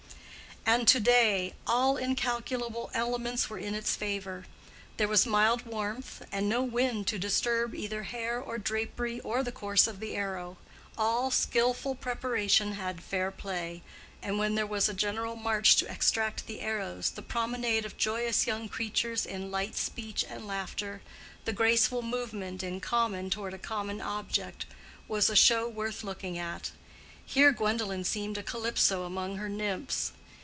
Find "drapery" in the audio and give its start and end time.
8.59-9.19